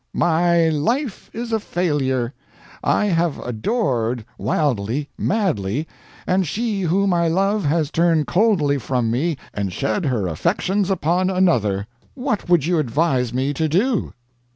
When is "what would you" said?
12.15-12.79